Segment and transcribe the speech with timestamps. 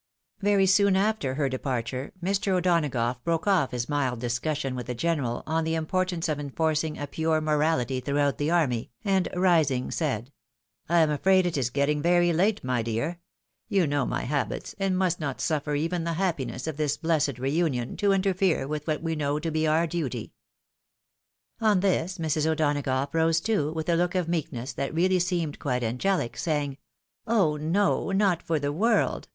[0.39, 2.53] Very soon after her departiu^e, Mr.
[2.57, 6.97] O'Donagough broke oif his mild discission with the general on the importance of en forcing
[6.99, 10.31] a pure morality throughout the army, and rising said,"
[10.89, 13.19] I am afraid it is getting very late, my dear;
[13.67, 17.51] you know my habits, and must not suffer even the happiness of this blessed re
[17.51, 20.33] union to interfere with what we know to be our duty."
[21.59, 22.47] On this Mrs.
[22.47, 26.79] O'Donagough rose too, with a look of meek ness that really seemed quite angelic, saying,"
[27.27, 27.55] Oh!
[27.55, 29.27] no— not for the world